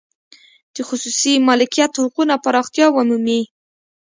د 0.73 0.77
خصوصي 0.87 1.33
مالکیت 1.47 1.93
حقونه 2.03 2.35
پراختیا 2.43 2.87
ومومي. 2.91 3.41